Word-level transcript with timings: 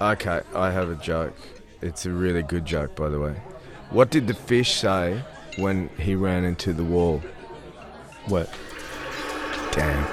Okay, 0.00 0.40
I 0.54 0.70
have 0.70 0.90
a 0.90 0.96
joke. 0.96 1.36
It's 1.80 2.04
a 2.04 2.10
really 2.10 2.42
good 2.42 2.64
joke, 2.64 2.96
by 2.96 3.08
the 3.08 3.20
way. 3.20 3.34
What 3.90 4.10
did 4.10 4.26
the 4.26 4.34
fish 4.34 4.74
say 4.74 5.22
when 5.56 5.88
he 5.98 6.14
ran 6.16 6.44
into 6.44 6.72
the 6.72 6.84
wall? 6.84 7.22
What? 8.26 8.50
Damn. 9.72 10.04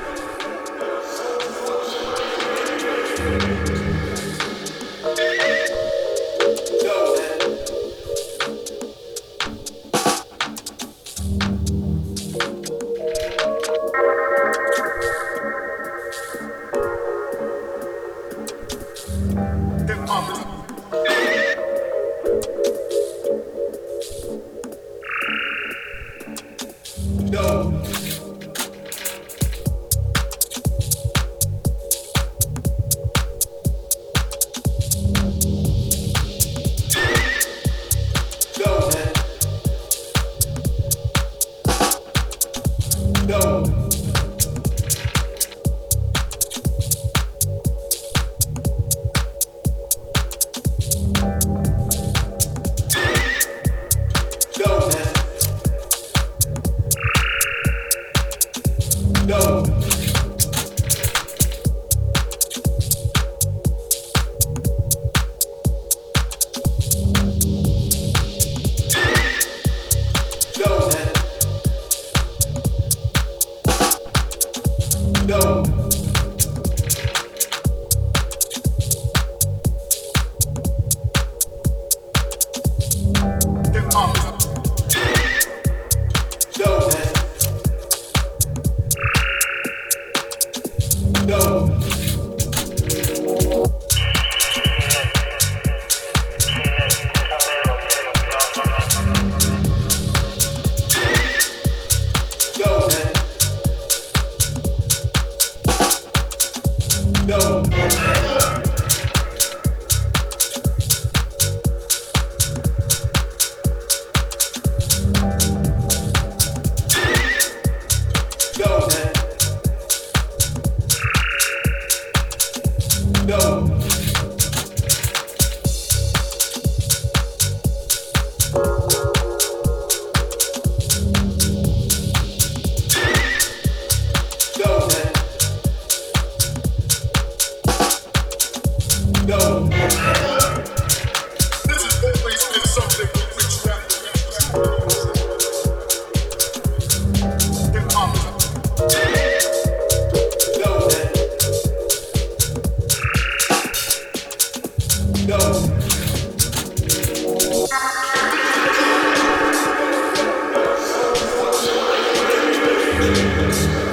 Peace. 163.02 163.91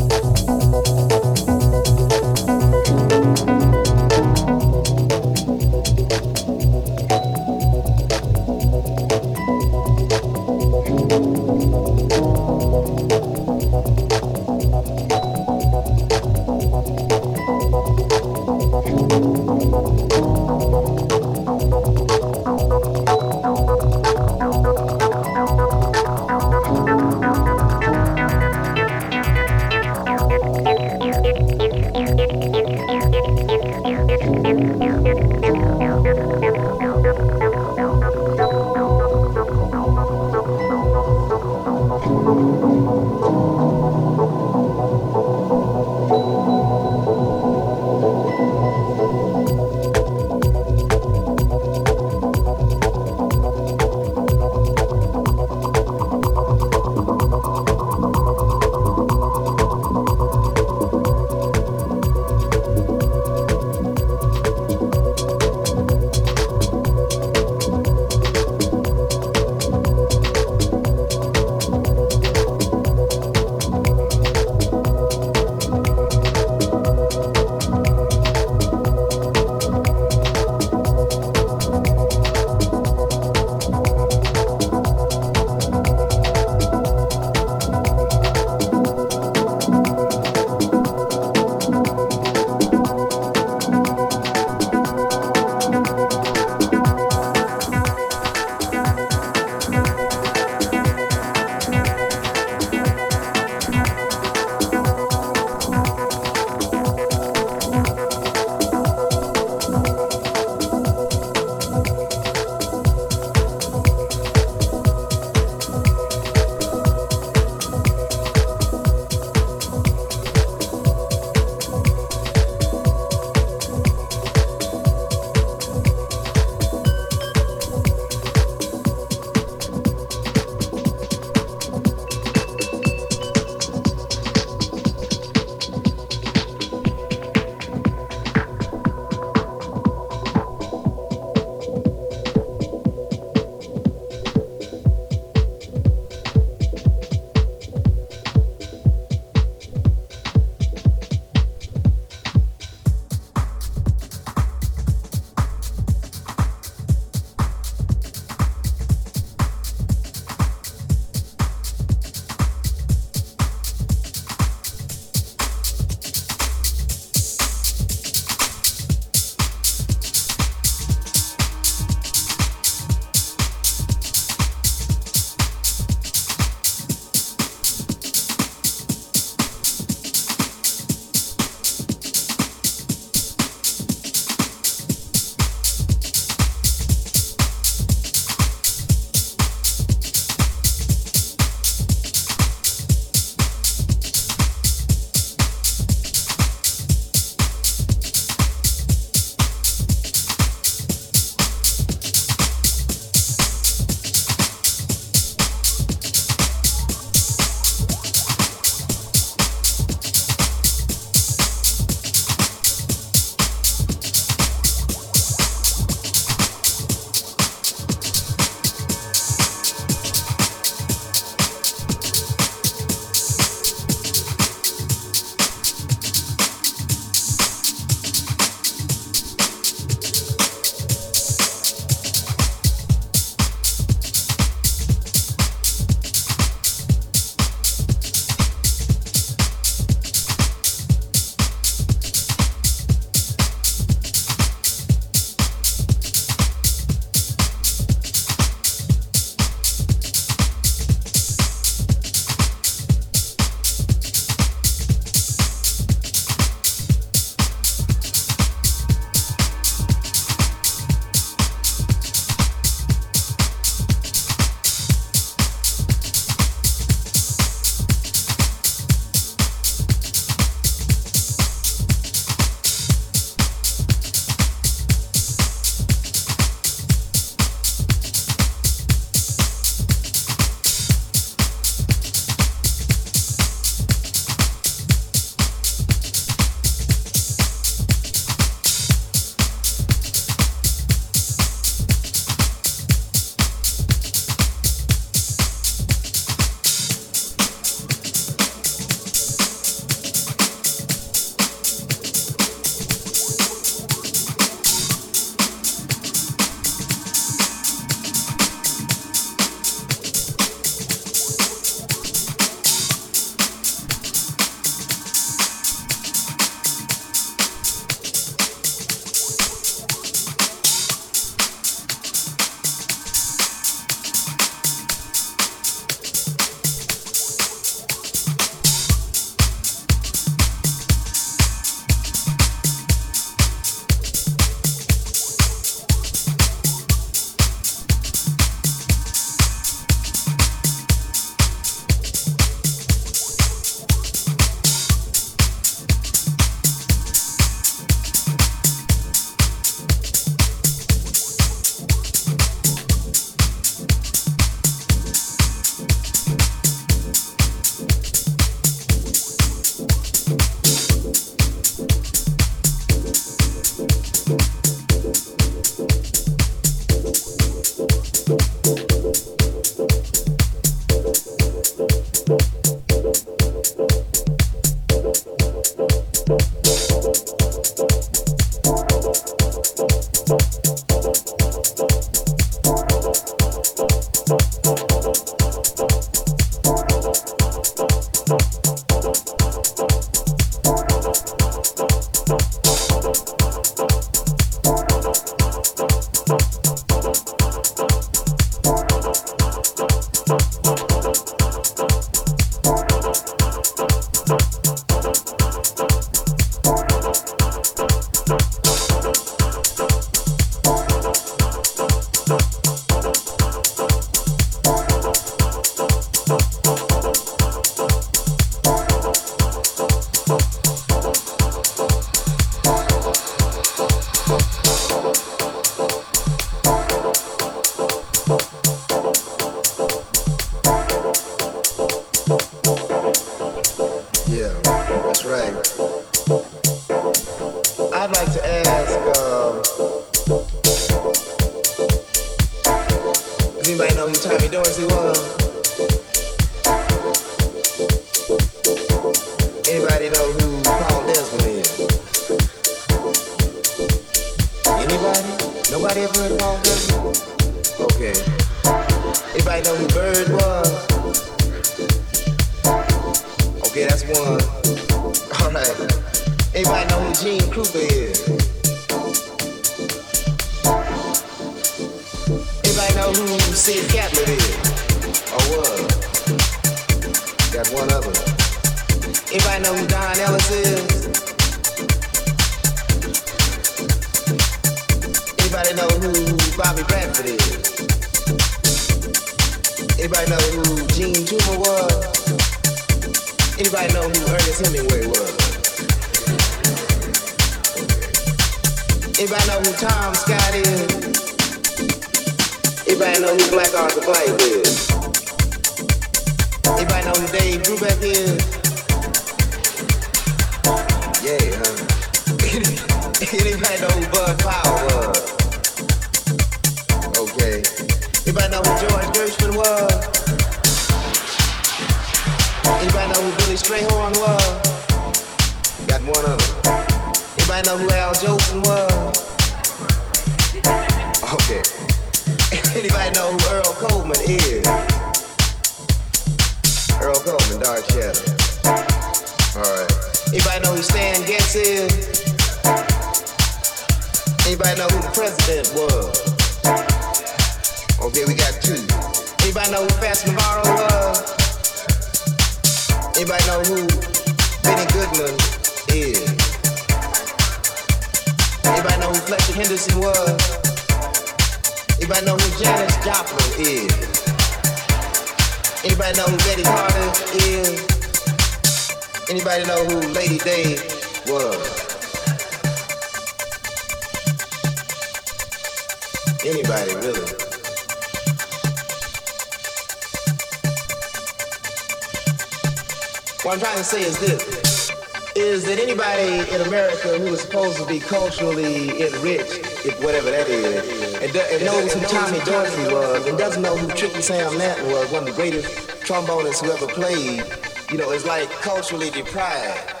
Sam 594.21 594.55
Martin 594.55 594.91
was 594.91 595.11
one 595.11 595.27
of 595.27 595.29
the 595.29 595.41
greatest 595.41 595.67
trombonists 596.05 596.63
who 596.63 596.71
ever 596.71 596.85
played, 596.85 597.43
you 597.91 597.97
know, 597.97 598.11
it's 598.11 598.23
like 598.23 598.51
culturally 598.51 599.09
deprived. 599.09 600.00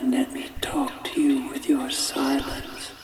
Happy 0.00 0.48
you 1.16 1.48
with 1.48 1.68
your 1.68 1.90
true. 1.90 2.97